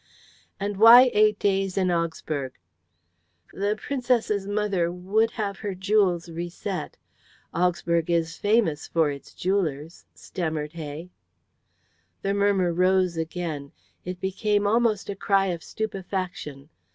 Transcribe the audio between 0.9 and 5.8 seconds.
eight days in Augsburg?" "The Princess's mother would have her